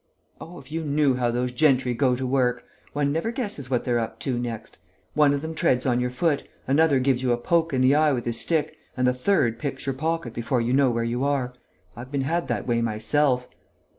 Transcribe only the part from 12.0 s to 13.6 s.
been had that way myself."